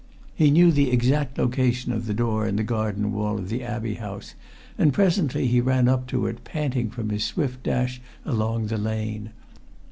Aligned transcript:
He 0.33 0.49
knew 0.49 0.71
the 0.71 0.89
exact 0.91 1.37
location 1.37 1.91
of 1.91 2.07
the 2.07 2.13
door 2.15 2.47
in 2.47 2.55
the 2.55 2.63
garden 2.63 3.11
wall 3.13 3.37
of 3.37 3.49
the 3.49 3.61
Abbey 3.61 3.93
House 3.93 4.33
and 4.75 4.91
presently 4.91 5.45
he 5.45 5.61
ran 5.61 5.87
up 5.87 6.07
to 6.07 6.25
it, 6.25 6.43
panting 6.43 6.89
from 6.89 7.09
his 7.11 7.23
swift 7.23 7.61
dash 7.61 8.01
along 8.25 8.65
the 8.65 8.79
lane. 8.79 9.29